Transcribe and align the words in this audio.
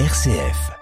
RCF. 0.00 0.72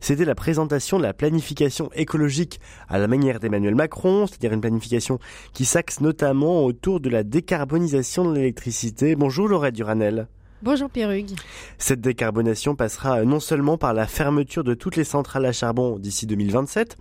C'était 0.00 0.24
la 0.24 0.34
présentation 0.34 0.96
de 0.96 1.02
la 1.02 1.12
planification 1.12 1.90
écologique 1.92 2.60
à 2.88 2.96
la 2.96 3.06
manière 3.08 3.40
d'Emmanuel 3.40 3.74
Macron, 3.74 4.26
c'est-à-dire 4.26 4.54
une 4.54 4.62
planification 4.62 5.18
qui 5.52 5.66
s'axe 5.66 6.00
notamment 6.00 6.64
autour 6.64 7.00
de 7.00 7.10
la 7.10 7.24
décarbonisation 7.24 8.30
de 8.30 8.36
l'électricité. 8.36 9.16
Bonjour 9.16 9.48
Laurette 9.48 9.74
Duranel. 9.74 10.28
Bonjour 10.62 10.88
Pierrugue. 10.88 11.36
Cette 11.76 12.00
décarbonation 12.00 12.74
passera 12.74 13.22
non 13.24 13.38
seulement 13.38 13.76
par 13.76 13.92
la 13.92 14.06
fermeture 14.06 14.64
de 14.64 14.72
toutes 14.72 14.96
les 14.96 15.04
centrales 15.04 15.44
à 15.44 15.52
charbon 15.52 15.98
d'ici 15.98 16.26
2027, 16.26 16.96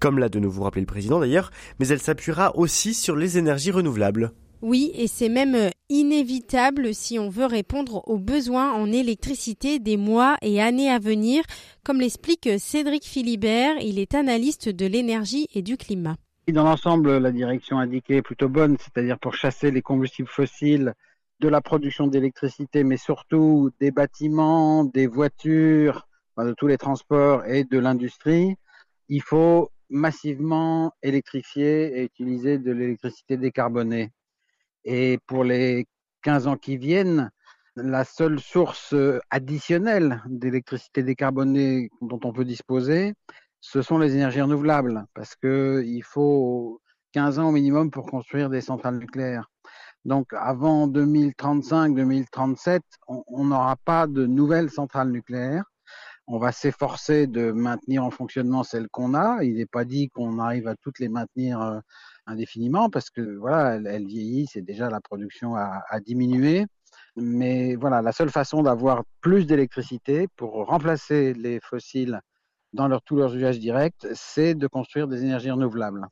comme 0.00 0.18
l'a 0.18 0.28
de 0.28 0.40
nouveau 0.40 0.64
rappelé 0.64 0.80
le 0.80 0.86
président 0.86 1.20
d'ailleurs, 1.20 1.52
mais 1.78 1.86
elle 1.86 2.00
s'appuiera 2.00 2.56
aussi 2.56 2.92
sur 2.92 3.14
les 3.14 3.38
énergies 3.38 3.70
renouvelables. 3.70 4.32
Oui, 4.60 4.90
et 4.94 5.06
c'est 5.06 5.28
même 5.28 5.54
euh, 5.54 5.70
inévitable 5.88 6.92
si 6.92 7.18
on 7.18 7.28
veut 7.28 7.46
répondre 7.46 8.02
aux 8.08 8.18
besoins 8.18 8.72
en 8.72 8.90
électricité 8.90 9.78
des 9.78 9.96
mois 9.96 10.36
et 10.42 10.60
années 10.60 10.90
à 10.90 10.98
venir, 10.98 11.44
comme 11.84 12.00
l'explique 12.00 12.48
Cédric 12.58 13.04
Philibert, 13.04 13.76
il 13.80 14.00
est 14.00 14.14
analyste 14.14 14.68
de 14.68 14.86
l'énergie 14.86 15.46
et 15.54 15.62
du 15.62 15.76
climat. 15.76 16.16
Dans 16.48 16.64
l'ensemble, 16.64 17.18
la 17.18 17.30
direction 17.30 17.78
indiquée 17.78 18.16
est 18.16 18.22
plutôt 18.22 18.48
bonne, 18.48 18.76
c'est-à-dire 18.78 19.18
pour 19.18 19.34
chasser 19.34 19.70
les 19.70 19.82
combustibles 19.82 20.28
fossiles 20.28 20.94
de 21.40 21.48
la 21.48 21.60
production 21.60 22.08
d'électricité, 22.08 22.82
mais 22.82 22.96
surtout 22.96 23.70
des 23.80 23.92
bâtiments, 23.92 24.84
des 24.84 25.06
voitures, 25.06 26.08
de 26.36 26.52
tous 26.52 26.66
les 26.66 26.78
transports 26.78 27.44
et 27.44 27.64
de 27.64 27.78
l'industrie. 27.78 28.56
Il 29.08 29.22
faut 29.22 29.70
massivement 29.90 30.92
électrifier 31.02 31.98
et 31.98 32.04
utiliser 32.04 32.58
de 32.58 32.72
l'électricité 32.72 33.36
décarbonée. 33.36 34.10
Et 34.84 35.18
pour 35.26 35.44
les 35.44 35.86
15 36.22 36.46
ans 36.46 36.56
qui 36.56 36.76
viennent, 36.76 37.30
la 37.76 38.04
seule 38.04 38.40
source 38.40 38.92
euh, 38.94 39.20
additionnelle 39.30 40.22
d'électricité 40.26 41.02
décarbonée 41.02 41.90
dont 42.00 42.18
on 42.24 42.32
peut 42.32 42.44
disposer, 42.44 43.14
ce 43.60 43.82
sont 43.82 43.98
les 43.98 44.14
énergies 44.14 44.40
renouvelables, 44.40 45.04
parce 45.14 45.36
qu'il 45.36 46.02
faut 46.04 46.80
15 47.12 47.38
ans 47.38 47.48
au 47.48 47.52
minimum 47.52 47.90
pour 47.90 48.06
construire 48.06 48.50
des 48.50 48.60
centrales 48.60 48.98
nucléaires. 48.98 49.48
Donc 50.04 50.32
avant 50.32 50.88
2035-2037, 50.88 52.80
on 53.08 53.44
n'aura 53.44 53.76
pas 53.76 54.06
de 54.06 54.26
nouvelles 54.26 54.70
centrales 54.70 55.10
nucléaires. 55.10 55.64
On 56.26 56.38
va 56.38 56.52
s'efforcer 56.52 57.26
de 57.26 57.52
maintenir 57.52 58.04
en 58.04 58.10
fonctionnement 58.10 58.62
celles 58.62 58.88
qu'on 58.88 59.14
a. 59.14 59.42
Il 59.42 59.54
n'est 59.56 59.66
pas 59.66 59.84
dit 59.84 60.10
qu'on 60.10 60.38
arrive 60.38 60.68
à 60.68 60.76
toutes 60.76 60.98
les 60.98 61.08
maintenir 61.08 61.60
euh, 61.62 61.80
indéfiniment 62.28 62.90
parce 62.90 63.10
que 63.10 63.36
voilà, 63.36 63.76
elles, 63.76 64.06
vieillissent 64.06 64.56
et 64.56 64.62
déjà 64.62 64.88
la 64.90 65.00
production 65.00 65.56
a, 65.56 65.82
a 65.88 66.00
diminué. 66.00 66.66
Mais 67.16 67.74
voilà, 67.74 68.00
la 68.02 68.12
seule 68.12 68.30
façon 68.30 68.62
d'avoir 68.62 69.02
plus 69.20 69.46
d'électricité 69.46 70.28
pour 70.36 70.52
remplacer 70.66 71.34
les 71.34 71.58
fossiles 71.60 72.20
dans 72.72 72.86
leur, 72.86 73.02
tous 73.02 73.16
leurs 73.16 73.34
usages 73.34 73.58
directs, 73.58 74.06
c'est 74.14 74.54
de 74.54 74.66
construire 74.66 75.08
des 75.08 75.22
énergies 75.22 75.50
renouvelables. 75.50 76.06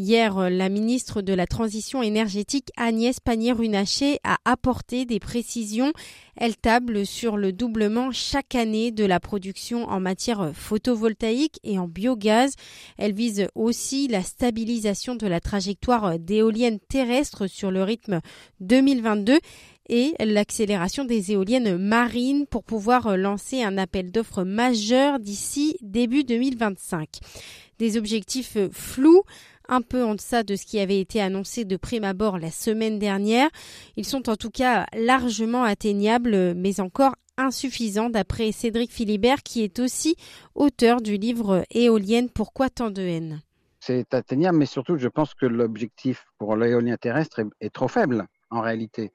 Hier, 0.00 0.38
euh, 0.38 0.48
la 0.48 0.68
ministre 0.68 1.22
de 1.22 1.32
la 1.32 1.48
Transition 1.48 2.04
énergétique 2.04 2.70
Agnès 2.76 3.18
Pannier-Runacher 3.18 4.20
a 4.22 4.36
apporté 4.44 5.06
des 5.06 5.18
précisions. 5.18 5.92
Elle 6.36 6.56
table 6.56 7.04
sur 7.04 7.36
le 7.36 7.52
doublement 7.52 8.12
chaque 8.12 8.54
année 8.54 8.92
de 8.92 9.04
la 9.04 9.18
production 9.18 9.88
en 9.88 9.98
matière 9.98 10.52
photovoltaïque 10.54 11.58
et 11.64 11.80
en 11.80 11.88
biogaz. 11.88 12.54
Elle 12.96 13.12
vise 13.12 13.48
aussi 13.56 14.06
la 14.06 14.22
stabilisation 14.22 15.16
de 15.16 15.26
la 15.26 15.40
trajectoire 15.40 16.16
d'éoliennes 16.20 16.78
terrestres 16.78 17.48
sur 17.48 17.72
le 17.72 17.82
rythme 17.82 18.20
2022 18.60 19.40
et 19.88 20.14
l'accélération 20.20 21.06
des 21.06 21.32
éoliennes 21.32 21.76
marines 21.76 22.46
pour 22.46 22.62
pouvoir 22.62 23.16
lancer 23.16 23.64
un 23.64 23.76
appel 23.76 24.12
d'offres 24.12 24.44
majeur 24.44 25.18
d'ici 25.18 25.76
début 25.82 26.22
2025. 26.22 27.08
Des 27.80 27.96
objectifs 27.96 28.58
flous 28.72 29.22
un 29.68 29.82
peu 29.82 30.04
en 30.04 30.14
deçà 30.14 30.42
de 30.42 30.56
ce 30.56 30.66
qui 30.66 30.80
avait 30.80 31.00
été 31.00 31.20
annoncé 31.20 31.64
de 31.64 31.76
prime 31.76 32.04
abord 32.04 32.38
la 32.38 32.50
semaine 32.50 32.98
dernière. 32.98 33.48
Ils 33.96 34.06
sont 34.06 34.28
en 34.28 34.36
tout 34.36 34.50
cas 34.50 34.86
largement 34.96 35.62
atteignables, 35.62 36.54
mais 36.54 36.80
encore 36.80 37.14
insuffisants 37.36 38.10
d'après 38.10 38.52
Cédric 38.52 38.90
Philibert, 38.90 39.42
qui 39.42 39.62
est 39.62 39.78
aussi 39.78 40.16
auteur 40.54 41.00
du 41.00 41.16
livre 41.16 41.64
Éolienne, 41.70 42.28
pourquoi 42.30 42.68
tant 42.68 42.90
de 42.90 43.02
haine? 43.02 43.42
C'est 43.80 44.12
atteignable, 44.12 44.58
mais 44.58 44.66
surtout, 44.66 44.98
je 44.98 45.08
pense 45.08 45.34
que 45.34 45.46
l'objectif 45.46 46.26
pour 46.38 46.56
l'éolien 46.56 46.96
terrestre 46.96 47.42
est, 47.60 47.72
trop 47.72 47.88
faible 47.88 48.26
en 48.50 48.60
réalité. 48.60 49.12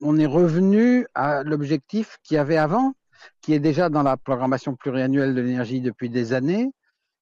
On 0.00 0.18
est 0.18 0.26
revenu 0.26 1.06
à 1.14 1.42
l'objectif 1.42 2.18
qu'il 2.22 2.36
y 2.36 2.38
avait 2.38 2.56
avant, 2.56 2.94
qui 3.40 3.54
est 3.54 3.60
déjà 3.60 3.88
dans 3.88 4.02
la 4.02 4.16
programmation 4.16 4.76
pluriannuelle 4.76 5.34
de 5.34 5.40
l'énergie 5.40 5.80
depuis 5.80 6.10
des 6.10 6.32
années. 6.32 6.70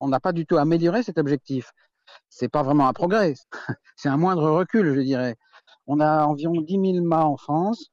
On 0.00 0.08
n'a 0.08 0.20
pas 0.20 0.32
du 0.32 0.44
tout 0.44 0.58
amélioré 0.58 1.02
cet 1.02 1.18
objectif 1.18 1.72
c'est 2.28 2.48
pas 2.48 2.62
vraiment 2.62 2.88
un 2.88 2.92
progrès, 2.92 3.34
c'est 3.96 4.08
un 4.08 4.16
moindre 4.16 4.50
recul, 4.50 4.94
je 4.94 5.00
dirais. 5.00 5.36
On 5.86 6.00
a 6.00 6.24
environ 6.26 6.60
10 6.60 6.92
000 6.94 7.04
mâts 7.04 7.24
en 7.24 7.36
France. 7.36 7.86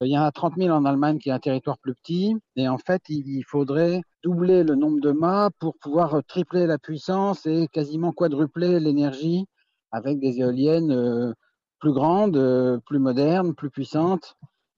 Il 0.00 0.08
y 0.08 0.18
en 0.18 0.22
a 0.22 0.32
30 0.32 0.54
000 0.56 0.70
en 0.70 0.84
Allemagne, 0.84 1.18
qui 1.18 1.28
est 1.28 1.32
un 1.32 1.38
territoire 1.38 1.78
plus 1.78 1.94
petit. 1.94 2.34
Et 2.56 2.68
en 2.68 2.78
fait, 2.78 3.02
il 3.08 3.42
faudrait 3.44 4.00
doubler 4.24 4.64
le 4.64 4.74
nombre 4.74 5.00
de 5.00 5.12
mâts 5.12 5.50
pour 5.60 5.76
pouvoir 5.78 6.22
tripler 6.26 6.66
la 6.66 6.78
puissance 6.78 7.46
et 7.46 7.68
quasiment 7.72 8.12
quadrupler 8.12 8.80
l'énergie 8.80 9.46
avec 9.92 10.18
des 10.18 10.40
éoliennes 10.40 10.90
euh, 10.90 11.32
plus 11.78 11.92
grandes, 11.92 12.36
euh, 12.36 12.78
plus 12.86 12.98
modernes, 12.98 13.54
plus 13.54 13.70
puissantes 13.70 14.36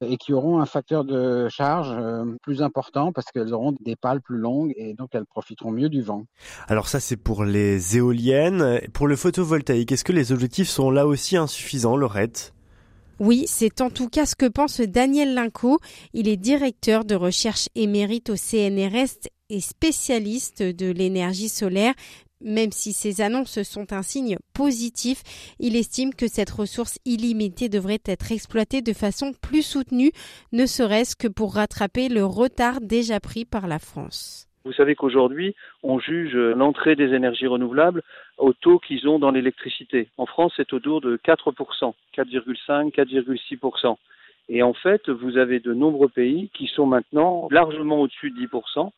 et 0.09 0.17
qui 0.17 0.33
auront 0.33 0.61
un 0.61 0.67
facteur 0.67 1.05
de 1.05 1.49
charge 1.49 1.91
euh, 1.91 2.25
plus 2.43 2.63
important 2.63 3.13
parce 3.13 3.31
qu'elles 3.31 3.53
auront 3.53 3.75
des 3.81 3.97
pales 3.97 4.21
plus 4.21 4.39
longues 4.39 4.73
et 4.77 4.95
donc 4.95 5.11
elles 5.13 5.27
profiteront 5.27 5.71
mieux 5.71 5.89
du 5.89 6.03
vent. 6.03 6.25
Alors 6.69 6.89
ça 6.89 7.01
c'est 7.01 7.17
pour 7.17 7.45
les 7.45 7.97
éoliennes. 7.97 8.81
Pour 8.93 9.07
le 9.07 9.17
photovoltaïque, 9.17 9.93
est-ce 9.93 10.05
que 10.05 10.13
les 10.13 10.33
objectifs 10.33 10.69
sont 10.69 10.91
là 10.91 11.07
aussi 11.07 11.37
insuffisants, 11.37 11.97
Laurette? 11.97 12.55
Oui, 13.21 13.45
c'est 13.47 13.81
en 13.81 13.91
tout 13.91 14.09
cas 14.09 14.27
ce 14.27 14.35
que 14.35 14.47
pense 14.47 14.81
Daniel 14.81 15.35
Linco. 15.35 15.79
Il 16.15 16.29
est 16.29 16.37
directeur 16.37 17.05
de 17.05 17.15
recherche 17.15 17.69
émérite 17.77 18.31
au 18.31 18.37
CNRS 18.37 19.29
et 19.51 19.61
spécialiste 19.61 20.63
de 20.63 20.91
l'énergie 20.91 21.49
solaire. 21.49 21.95
Même 22.45 22.73
si 22.73 22.93
ces 22.93 23.23
annonces 23.23 23.63
sont 23.63 23.95
un 23.95 24.03
signe 24.03 24.37
positif, 24.53 25.23
il 25.59 25.77
estime 25.77 26.15
que 26.15 26.29
cette 26.29 26.51
ressource 26.51 26.99
illimitée 27.07 27.71
devrait 27.71 28.03
être 28.05 28.33
exploitée 28.33 28.83
de 28.83 28.93
façon 28.93 29.33
plus 29.33 29.63
soutenue, 29.63 30.13
ne 30.53 30.67
serait-ce 30.67 31.17
que 31.17 31.27
pour 31.27 31.55
rattraper 31.55 32.11
le 32.11 32.27
retard 32.27 32.83
déjà 32.83 33.19
pris 33.19 33.47
par 33.47 33.67
la 33.67 33.79
France. 33.79 34.47
Vous 34.67 34.75
savez 34.75 34.95
qu'aujourd'hui, 34.95 35.55
on 35.83 35.99
juge 35.99 36.35
l'entrée 36.35 36.97
des 36.97 37.15
énergies 37.15 37.47
renouvelables 37.47 38.03
au 38.37 38.53
taux 38.53 38.79
qu'ils 38.79 39.09
ont 39.09 39.19
dans 39.19 39.31
l'électricité. 39.31 40.09
En 40.19 40.27
France, 40.27 40.53
c'est 40.57 40.73
autour 40.75 41.01
de 41.01 41.17
4%, 41.17 41.95
4,5, 42.15 42.93
4,6%. 42.93 43.97
Et 44.51 44.63
en 44.63 44.75
fait, 44.75 45.09
vous 45.09 45.39
avez 45.39 45.61
de 45.61 45.73
nombreux 45.73 46.09
pays 46.09 46.51
qui 46.53 46.67
sont 46.67 46.87
maintenant 46.87 47.49
largement 47.51 48.01
au-dessus 48.03 48.31
de 48.31 48.47
10%. 48.47 48.91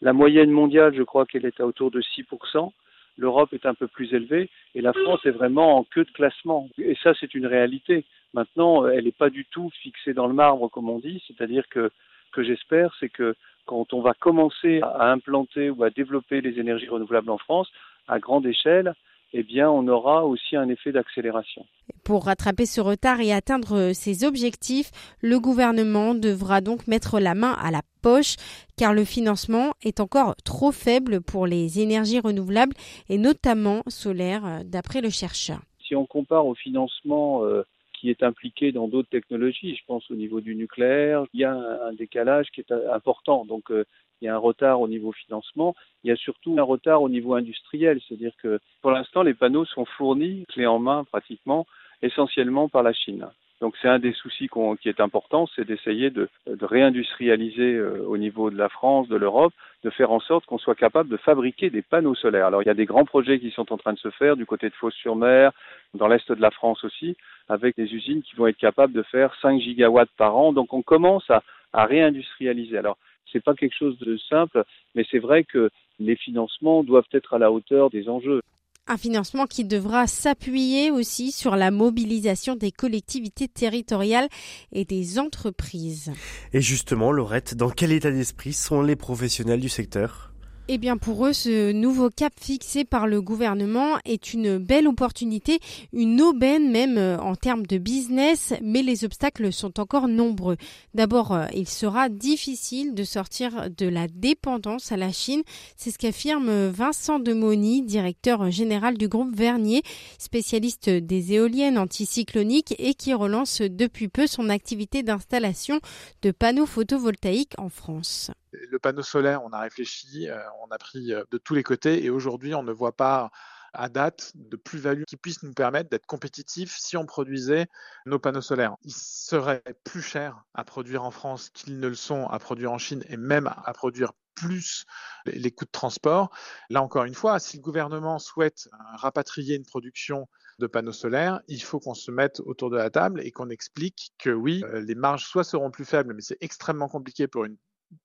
La 0.00 0.14
moyenne 0.14 0.50
mondiale, 0.50 0.94
je 0.96 1.02
crois 1.02 1.26
qu'elle 1.26 1.44
est 1.44 1.60
à 1.60 1.66
autour 1.66 1.90
de 1.90 2.00
6% 2.00 2.72
l'Europe 3.16 3.52
est 3.52 3.66
un 3.66 3.74
peu 3.74 3.86
plus 3.86 4.12
élevée 4.12 4.50
et 4.74 4.80
la 4.80 4.92
France 4.92 5.20
est 5.24 5.30
vraiment 5.30 5.78
en 5.78 5.84
queue 5.84 6.04
de 6.04 6.10
classement. 6.10 6.68
Et 6.78 6.96
ça, 7.02 7.12
c'est 7.18 7.34
une 7.34 7.46
réalité. 7.46 8.04
Maintenant, 8.32 8.86
elle 8.86 9.04
n'est 9.04 9.12
pas 9.12 9.30
du 9.30 9.44
tout 9.44 9.70
fixée 9.82 10.14
dans 10.14 10.26
le 10.26 10.34
marbre, 10.34 10.68
comme 10.68 10.90
on 10.90 10.98
dit, 10.98 11.22
c'est-à-dire 11.26 11.68
que 11.68 11.90
ce 12.26 12.30
que 12.32 12.42
j'espère, 12.42 12.94
c'est 12.98 13.08
que 13.08 13.34
quand 13.66 13.92
on 13.92 14.00
va 14.00 14.14
commencer 14.14 14.80
à 14.82 15.10
implanter 15.10 15.70
ou 15.70 15.84
à 15.84 15.90
développer 15.90 16.40
les 16.40 16.58
énergies 16.58 16.88
renouvelables 16.88 17.30
en 17.30 17.38
France 17.38 17.70
à 18.08 18.18
grande 18.18 18.46
échelle, 18.46 18.94
eh 19.32 19.42
bien, 19.42 19.70
on 19.70 19.88
aura 19.88 20.24
aussi 20.24 20.56
un 20.56 20.68
effet 20.68 20.92
d'accélération. 20.92 21.64
Pour 22.04 22.26
rattraper 22.26 22.66
ce 22.66 22.82
retard 22.82 23.20
et 23.20 23.32
atteindre 23.32 23.92
ses 23.94 24.24
objectifs, 24.24 24.90
le 25.22 25.40
gouvernement 25.40 26.14
devra 26.14 26.60
donc 26.60 26.86
mettre 26.86 27.18
la 27.18 27.34
main 27.34 27.52
à 27.52 27.70
la 27.70 27.80
poche 28.02 28.36
car 28.76 28.92
le 28.92 29.04
financement 29.04 29.72
est 29.82 30.00
encore 30.00 30.36
trop 30.44 30.70
faible 30.70 31.22
pour 31.22 31.46
les 31.46 31.80
énergies 31.80 32.20
renouvelables 32.20 32.74
et 33.08 33.16
notamment 33.16 33.82
solaires, 33.88 34.60
d'après 34.66 35.00
le 35.00 35.08
chercheur. 35.08 35.60
Si 35.82 35.96
on 35.96 36.04
compare 36.04 36.46
au 36.46 36.54
financement 36.54 37.42
euh, 37.44 37.62
qui 38.04 38.10
est 38.10 38.22
impliqué 38.22 38.70
dans 38.70 38.86
d'autres 38.86 39.08
technologies. 39.08 39.76
Je 39.76 39.84
pense 39.86 40.10
au 40.10 40.14
niveau 40.14 40.42
du 40.42 40.54
nucléaire, 40.54 41.24
il 41.32 41.40
y 41.40 41.44
a 41.44 41.54
un, 41.54 41.94
décalage 41.94 42.50
qui 42.50 42.60
est 42.60 42.70
important. 42.92 43.46
Donc 43.46 43.70
euh, 43.70 43.86
il 44.20 44.26
y 44.26 44.28
a 44.28 44.34
un 44.34 44.38
retard 44.38 44.82
au 44.82 44.88
niveau 44.88 45.12
financement, 45.12 45.74
il 46.02 46.08
y 46.08 46.12
a 46.12 46.16
surtout 46.16 46.54
un 46.58 46.62
retard 46.62 47.00
au 47.00 47.08
niveau 47.08 47.32
industriel, 47.32 48.00
c'est-à-dire 48.06 48.34
que 48.42 48.60
pour 48.82 48.90
l'instant 48.90 49.22
les 49.22 49.32
panneaux 49.32 49.64
sont 49.64 49.86
fournis 49.86 50.44
clé 50.48 50.66
en 50.66 50.78
main 50.78 51.04
pratiquement 51.04 51.66
essentiellement 52.02 52.68
par 52.68 52.82
la 52.82 52.92
Chine. 52.92 53.26
Donc 53.60 53.76
c'est 53.80 53.88
un 53.88 53.98
des 53.98 54.12
soucis 54.12 54.50
qui 54.82 54.88
est 54.88 55.00
important, 55.00 55.46
c'est 55.54 55.64
d'essayer 55.64 56.10
de, 56.10 56.28
réindustrialiser 56.60 57.74
euh, 57.74 58.04
au 58.06 58.18
niveau 58.18 58.50
de 58.50 58.58
la 58.58 58.68
France, 58.68 59.08
de 59.08 59.16
l'Europe, 59.16 59.54
de 59.84 59.90
faire 59.90 60.10
en 60.10 60.20
sorte 60.20 60.44
qu'on 60.44 60.58
soit 60.58 60.74
capable 60.74 61.08
de 61.08 61.16
fabriquer 61.16 61.70
des 61.70 61.80
panneaux 61.80 62.14
solaires. 62.14 62.46
Alors 62.46 62.62
il 62.62 62.66
y 62.66 62.70
a 62.70 62.74
des 62.74 62.84
grands 62.84 63.04
projets 63.04 63.38
qui 63.38 63.50
sont 63.50 63.72
en 63.72 63.78
train 63.78 63.92
de 63.92 63.98
se 63.98 64.10
faire 64.10 64.36
du 64.36 64.44
côté 64.44 64.68
de 64.68 64.74
Fos-sur-Mer, 64.74 65.52
dans 65.94 66.08
l'est 66.08 66.30
de 66.30 66.42
la 66.42 66.50
France 66.50 66.84
aussi, 66.84 67.16
avec 67.48 67.76
des 67.76 67.94
usines 67.94 68.22
qui 68.22 68.36
vont 68.36 68.48
être 68.48 68.58
capables 68.58 68.92
de 68.92 69.02
faire 69.02 69.34
5 69.40 69.60
gigawatts 69.60 70.10
par 70.16 70.36
an. 70.36 70.52
Donc 70.52 70.74
on 70.74 70.82
commence 70.82 71.30
à, 71.30 71.42
réindustrialiser. 71.72 72.76
Alors, 72.76 72.98
c'est 73.32 73.42
pas 73.42 73.54
quelque 73.54 73.74
chose 73.74 73.98
de 73.98 74.16
simple, 74.28 74.62
mais 74.94 75.04
c'est 75.10 75.18
vrai 75.18 75.42
que 75.42 75.70
les 75.98 76.16
financements 76.16 76.84
doivent 76.84 77.08
être 77.12 77.34
à 77.34 77.38
la 77.38 77.50
hauteur 77.50 77.90
des 77.90 78.08
enjeux. 78.08 78.42
Un 78.86 78.98
financement 78.98 79.46
qui 79.46 79.64
devra 79.64 80.06
s'appuyer 80.06 80.90
aussi 80.90 81.32
sur 81.32 81.56
la 81.56 81.70
mobilisation 81.70 82.54
des 82.54 82.70
collectivités 82.70 83.48
territoriales 83.48 84.28
et 84.72 84.84
des 84.84 85.18
entreprises. 85.18 86.12
Et 86.52 86.60
justement, 86.60 87.10
Laurette, 87.10 87.54
dans 87.54 87.70
quel 87.70 87.92
état 87.92 88.10
d'esprit 88.10 88.52
sont 88.52 88.82
les 88.82 88.96
professionnels 88.96 89.60
du 89.60 89.70
secteur? 89.70 90.33
Eh 90.66 90.78
bien 90.78 90.96
pour 90.96 91.26
eux, 91.26 91.34
ce 91.34 91.72
nouveau 91.72 92.08
cap 92.08 92.32
fixé 92.40 92.84
par 92.84 93.06
le 93.06 93.20
gouvernement 93.20 93.98
est 94.06 94.32
une 94.32 94.56
belle 94.56 94.88
opportunité, 94.88 95.58
une 95.92 96.22
aubaine 96.22 96.70
même 96.70 96.96
euh, 96.96 97.18
en 97.18 97.36
termes 97.36 97.66
de 97.66 97.76
business, 97.76 98.54
mais 98.62 98.82
les 98.82 99.04
obstacles 99.04 99.52
sont 99.52 99.78
encore 99.78 100.08
nombreux. 100.08 100.56
D'abord, 100.94 101.32
euh, 101.32 101.46
il 101.54 101.68
sera 101.68 102.08
difficile 102.08 102.94
de 102.94 103.04
sortir 103.04 103.68
de 103.76 103.86
la 103.86 104.08
dépendance 104.08 104.90
à 104.90 104.96
la 104.96 105.12
Chine. 105.12 105.42
C'est 105.76 105.90
ce 105.90 105.98
qu'affirme 105.98 106.68
Vincent 106.68 107.18
Demoni, 107.18 107.82
directeur 107.82 108.50
général 108.50 108.96
du 108.96 109.08
groupe 109.08 109.36
Vernier, 109.36 109.82
spécialiste 110.18 110.88
des 110.88 111.34
éoliennes 111.34 111.76
anticycloniques 111.76 112.74
et 112.78 112.94
qui 112.94 113.12
relance 113.12 113.60
depuis 113.60 114.08
peu 114.08 114.26
son 114.26 114.48
activité 114.48 115.02
d'installation 115.02 115.80
de 116.22 116.30
panneaux 116.30 116.66
photovoltaïques 116.66 117.54
en 117.58 117.68
France 117.68 118.30
le 118.70 118.78
panneau 118.78 119.02
solaire, 119.02 119.42
on 119.44 119.50
a 119.50 119.60
réfléchi, 119.60 120.28
euh, 120.28 120.38
on 120.62 120.70
a 120.70 120.78
pris 120.78 121.12
euh, 121.12 121.24
de 121.30 121.38
tous 121.38 121.54
les 121.54 121.62
côtés 121.62 122.04
et 122.04 122.10
aujourd'hui, 122.10 122.54
on 122.54 122.62
ne 122.62 122.72
voit 122.72 122.96
pas 122.96 123.30
à 123.72 123.88
date 123.88 124.32
de 124.36 124.56
plus-value 124.56 125.02
qui 125.06 125.16
puisse 125.16 125.42
nous 125.42 125.52
permettre 125.52 125.90
d'être 125.90 126.06
compétitifs 126.06 126.76
si 126.78 126.96
on 126.96 127.06
produisait 127.06 127.66
nos 128.06 128.20
panneaux 128.20 128.40
solaires. 128.40 128.76
Ils 128.82 128.94
seraient 128.94 129.64
plus 129.82 130.02
chers 130.02 130.44
à 130.54 130.64
produire 130.64 131.02
en 131.02 131.10
France 131.10 131.50
qu'ils 131.50 131.80
ne 131.80 131.88
le 131.88 131.96
sont 131.96 132.28
à 132.28 132.38
produire 132.38 132.70
en 132.70 132.78
Chine 132.78 133.02
et 133.08 133.16
même 133.16 133.48
à 133.48 133.72
produire 133.72 134.12
plus 134.36 134.84
les 135.26 135.50
coûts 135.50 135.64
de 135.64 135.70
transport. 135.70 136.30
Là 136.70 136.82
encore 136.82 137.04
une 137.04 137.14
fois, 137.14 137.40
si 137.40 137.56
le 137.56 137.62
gouvernement 137.62 138.18
souhaite 138.20 138.68
euh, 138.72 138.76
rapatrier 138.96 139.56
une 139.56 139.64
production 139.64 140.28
de 140.60 140.68
panneaux 140.68 140.92
solaires, 140.92 141.40
il 141.48 141.62
faut 141.62 141.80
qu'on 141.80 141.94
se 141.94 142.12
mette 142.12 142.40
autour 142.40 142.70
de 142.70 142.76
la 142.76 142.90
table 142.90 143.20
et 143.24 143.32
qu'on 143.32 143.50
explique 143.50 144.12
que 144.18 144.30
oui, 144.30 144.62
les 144.72 144.94
marges 144.94 145.24
soit 145.24 145.42
seront 145.42 145.72
plus 145.72 145.84
faibles, 145.84 146.14
mais 146.14 146.22
c'est 146.22 146.38
extrêmement 146.40 146.88
compliqué 146.88 147.26
pour 147.26 147.44
une 147.44 147.56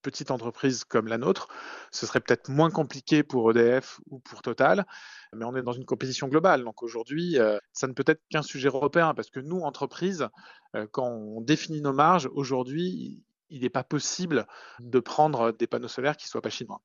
petite 0.02 0.32
entreprise 0.32 0.84
comme 0.84 1.08
la 1.08 1.18
nôtre, 1.18 1.48
ce 1.92 2.06
serait 2.06 2.20
peut-être 2.20 2.50
moins 2.50 2.70
compliqué 2.70 3.24
pour 3.24 3.52
EDF 3.52 4.00
ou 4.10 4.20
pour 4.20 4.42
Total, 4.42 4.86
mais 5.34 5.46
on 5.46 5.56
est 5.56 5.62
dans 5.62 5.74
une 5.74 5.86
compétition 5.86 6.28
globale. 6.28 6.64
Donc 6.64 6.84
aujourd'hui, 6.84 7.40
euh, 7.40 7.58
ça 7.74 7.88
ne 7.88 7.94
peut 7.94 8.04
être 8.08 8.22
qu'un 8.30 8.42
sujet 8.42 8.68
européen 8.68 9.14
parce 9.14 9.30
que 9.30 9.40
nous, 9.40 9.62
entreprises, 9.62 10.28
euh, 10.76 10.88
quand 10.92 11.08
on 11.08 11.42
définit 11.42 11.82
nos 11.82 11.94
marges, 11.94 12.30
aujourd'hui, 12.34 13.24
il 13.50 13.62
n'est 13.62 13.70
pas 13.70 13.84
possible 13.84 14.48
de 14.80 15.00
prendre 15.00 15.52
des 15.52 15.68
panneaux 15.68 15.88
solaires 15.88 16.18
qui 16.18 16.26
ne 16.26 16.30
soient 16.30 16.42
pas 16.42 16.50
chinois. 16.50 16.82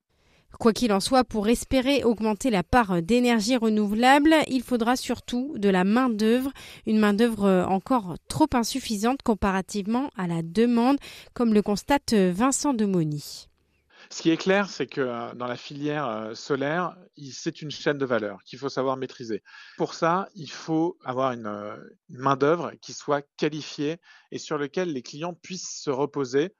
Quoi 0.59 0.73
qu'il 0.73 0.93
en 0.93 1.01
soit, 1.01 1.25
pour 1.25 1.49
espérer 1.49 2.05
augmenter 2.05 2.51
la 2.51 2.63
part 2.63 3.03
d'énergie 3.03 3.57
renouvelable, 3.57 4.35
il 4.49 4.63
faudra 4.63 4.97
surtout 4.97 5.55
de 5.57 5.69
la 5.69 5.85
main-d'œuvre, 5.85 6.53
une 6.87 6.99
main-d'œuvre 6.99 7.67
encore 7.69 8.17
trop 8.29 8.49
insuffisante 8.53 9.23
comparativement 9.23 10.11
à 10.17 10.27
la 10.27 10.43
demande, 10.43 10.99
comme 11.33 11.55
le 11.55 11.63
constate 11.63 12.15
Vincent 12.15 12.75
Demoni. 12.75 13.49
Ce 14.11 14.23
qui 14.23 14.31
est 14.31 14.37
clair, 14.37 14.69
c'est 14.69 14.87
que 14.87 15.01
euh, 15.01 15.35
dans 15.35 15.47
la 15.47 15.57
filière 15.57 16.07
euh, 16.07 16.35
solaire, 16.35 16.97
c'est 17.33 17.63
une 17.63 17.71
chaîne 17.71 17.99
de 17.99 18.05
valeur 18.05 18.43
qu'il 18.45 18.59
faut 18.59 18.69
savoir 18.69 18.97
maîtriser. 18.97 19.43
Pour 19.77 19.95
ça, 19.95 20.29
il 20.35 20.51
faut 20.51 20.99
avoir 21.05 21.33
une, 21.33 21.47
euh, 21.47 21.77
une 22.11 22.19
main-d'œuvre 22.19 22.73
qui 22.81 22.93
soit 22.93 23.27
qualifiée 23.37 23.97
et 24.31 24.39
sur 24.39 24.59
laquelle 24.59 24.93
les 24.93 25.03
clients 25.03 25.35
puissent 25.35 25.81
se 25.83 25.91
reposer 25.91 26.55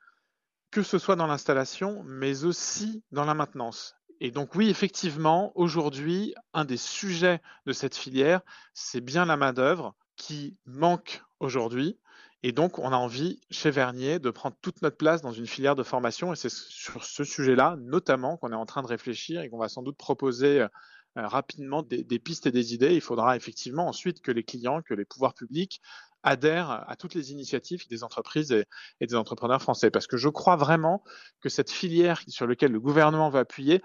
que 0.75 0.83
ce 0.83 0.99
soit 0.99 1.15
dans 1.15 1.29
l'installation, 1.29 2.03
mais 2.05 2.43
aussi 2.43 3.05
dans 3.13 3.25
la 3.25 3.35
maintenance. 3.35 3.95
Et 4.19 4.33
donc 4.33 4.57
oui, 4.57 4.69
effectivement, 4.69 5.53
aujourd'hui, 5.55 6.35
un 6.53 6.65
des 6.65 6.77
sujets 6.77 7.41
de 7.65 7.73
cette 7.73 7.95
filière, 7.95 8.41
c'est 8.73 9.01
bien 9.01 9.25
la 9.25 9.37
main-d'œuvre 9.37 9.95
qui 10.17 10.57
manque 10.67 11.23
aujourd'hui. 11.39 12.01
Et 12.43 12.51
donc, 12.51 12.81
on 12.81 12.93
a 12.93 12.97
envie, 12.97 13.41
chez 13.53 13.71
Vernier, 13.71 14.19
de 14.19 14.31
prendre 14.31 14.57
toute 14.63 14.83
notre 14.83 14.97
place 14.97 15.23
dans 15.23 15.31
une 15.31 15.47
filière 15.47 15.77
de 15.77 15.85
formation. 15.85 16.33
Et 16.33 16.37
c'est 16.37 16.51
sur 16.51 17.05
ce 17.05 17.23
sujet-là, 17.23 17.77
notamment, 17.79 18.37
qu'on 18.37 18.51
est 18.51 18.57
en 18.57 18.67
train 18.67 18.83
de 18.83 18.89
réfléchir 18.89 19.43
et 19.43 19.49
qu'on 19.49 19.59
va 19.59 19.69
sans 19.69 19.83
doute 19.83 19.97
proposer 19.97 20.63
euh, 20.63 20.69
rapidement 21.17 21.83
des, 21.83 22.03
des, 22.03 22.19
pistes 22.19 22.47
et 22.47 22.53
des 22.53 22.75
idées. 22.75 22.95
Il 22.95 23.01
faudra 23.01 23.37
effectivement 23.37 23.87
ensuite 23.89 24.21
que 24.21 24.33
les 24.33 24.43
clients, 24.43 24.83
que 24.83 24.95
les 24.95 25.05
pouvoirs 25.05 25.35
publics 25.35 25.81
adhèrent 26.25 26.85
à 26.89 26.97
toutes 26.97 27.15
les 27.15 27.31
initiatives 27.31 27.87
des 27.89 28.03
entreprises 28.03 28.51
et, 28.51 28.67
des 29.07 29.15
entrepreneurs 29.15 29.63
français. 29.63 29.91
Parce 29.91 30.07
que 30.07 30.17
je 30.17 30.29
crois 30.29 30.57
vraiment 30.57 31.05
que 31.41 31.49
cette 31.49 31.71
filière 31.71 32.23
sur 32.27 32.47
laquelle 32.47 32.73
le 32.73 32.81
gouvernement 32.81 33.29
va 33.29 33.41
appuyer 33.41 33.83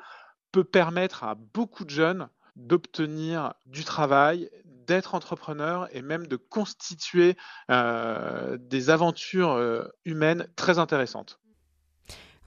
peut 0.51 0.63
permettre 0.63 1.23
à 1.23 1.35
beaucoup 1.35 1.85
de 1.85 1.91
jeunes 1.91 2.29
d'obtenir 2.55 3.53
du 3.67 3.83
travail, 3.83 4.49
d'être 4.65 5.13
entrepreneur 5.13 5.87
et 5.95 6.01
même 6.01 6.25
de 6.25 6.35
constituer 6.35 7.37
euh, 7.69 8.57
des 8.57 8.89
aventures 8.89 9.51
euh, 9.51 9.83
humaines 10.05 10.47
très 10.55 10.79
intéressantes. 10.79 11.39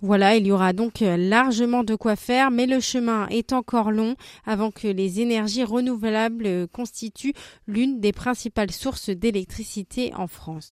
Voilà, 0.04 0.34
il 0.34 0.48
y 0.48 0.50
aura 0.50 0.72
donc 0.72 1.00
euh, 1.00 1.16
largement 1.16 1.84
de 1.84 1.94
quoi 1.94 2.16
faire, 2.16 2.50
mais 2.50 2.66
le 2.66 2.80
chemin 2.80 3.28
est 3.28 3.52
encore 3.52 3.92
long 3.92 4.16
avant 4.44 4.72
que 4.72 4.88
les 4.88 5.20
énergies 5.20 5.62
renouvelables 5.62 6.66
constituent 6.72 7.34
l'une 7.68 8.00
des 8.00 8.12
principales 8.12 8.72
sources 8.72 9.10
d'électricité 9.10 10.12
en 10.16 10.26
France. 10.26 10.70